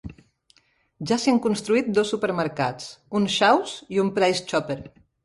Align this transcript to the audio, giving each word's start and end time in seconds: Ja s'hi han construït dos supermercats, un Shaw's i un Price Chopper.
Ja 1.11 1.17
s'hi 1.23 1.29
han 1.33 1.41
construït 1.43 1.91
dos 1.97 2.13
supermercats, 2.13 2.87
un 3.21 3.29
Shaw's 3.35 3.77
i 3.99 4.03
un 4.05 4.11
Price 4.17 4.43
Chopper. 4.55 4.79